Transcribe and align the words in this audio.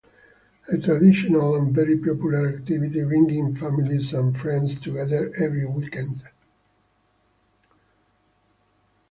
A 0.67 0.79
traditional 0.79 1.55
and 1.57 1.75
very 1.75 1.95
popular 1.95 2.47
activity, 2.47 3.03
bringing 3.03 3.53
families 3.53 4.13
and 4.15 4.35
friends 4.35 4.79
together 4.79 5.31
every 5.37 5.63
weekend. 5.67 6.23